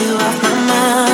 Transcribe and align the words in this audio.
you 0.00 0.14
off 0.14 0.42
my 0.42 0.66
mind. 0.66 1.07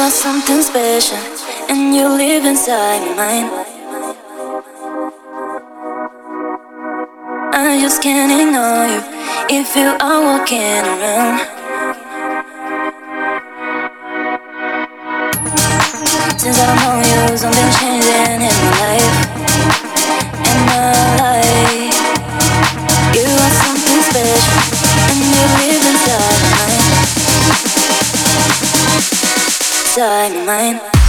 Attention, 0.00 1.18
and 1.68 1.94
you 1.94 2.08
live 2.08 2.44
inside 2.44 3.00
my 3.00 3.14
mind. 3.16 3.66
I 7.52 7.78
just 7.80 8.02
can't 8.02 8.32
ignore 8.32 8.86
you 8.86 9.02
if 9.50 9.76
you 9.76 9.96
are 10.00 10.22
walking 10.22 10.84
around. 10.92 11.40
Since 16.38 16.58
I 16.58 16.74
know 16.80 16.96
you, 17.10 17.36
something's 17.36 17.78
changing 17.78 18.40
in 18.40 18.56
my 18.64 18.80
life. 18.80 19.29
Inside 30.00 30.46
my 30.46 30.99